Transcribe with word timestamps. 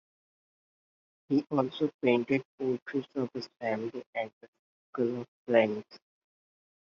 He 1.29 1.45
also 1.51 1.91
painted 2.01 2.43
portraits 2.57 3.07
of 3.13 3.29
his 3.35 3.47
family 3.59 4.01
and 4.15 4.31
circle 4.89 5.21
of 5.21 5.27
friends. 5.47 5.83